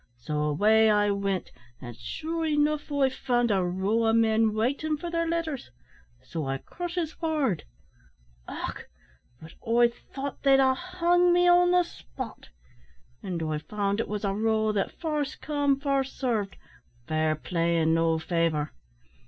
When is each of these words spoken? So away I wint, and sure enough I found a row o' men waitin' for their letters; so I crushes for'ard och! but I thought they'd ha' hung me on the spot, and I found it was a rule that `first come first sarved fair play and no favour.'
So 0.17 0.39
away 0.41 0.89
I 0.89 1.11
wint, 1.11 1.51
and 1.79 1.95
sure 1.95 2.43
enough 2.43 2.91
I 2.91 3.09
found 3.09 3.51
a 3.51 3.63
row 3.63 4.07
o' 4.07 4.13
men 4.13 4.51
waitin' 4.51 4.97
for 4.97 5.11
their 5.11 5.27
letters; 5.27 5.69
so 6.23 6.47
I 6.47 6.57
crushes 6.57 7.11
for'ard 7.13 7.65
och! 8.47 8.87
but 9.39 9.53
I 9.63 9.89
thought 10.11 10.41
they'd 10.41 10.59
ha' 10.59 10.73
hung 10.75 11.31
me 11.31 11.47
on 11.47 11.69
the 11.69 11.83
spot, 11.83 12.49
and 13.21 13.43
I 13.43 13.59
found 13.59 13.99
it 13.99 14.07
was 14.09 14.25
a 14.25 14.33
rule 14.33 14.73
that 14.73 14.97
`first 14.99 15.39
come 15.39 15.79
first 15.79 16.17
sarved 16.17 16.57
fair 17.05 17.35
play 17.35 17.77
and 17.77 17.93
no 17.93 18.17
favour.' 18.17 18.71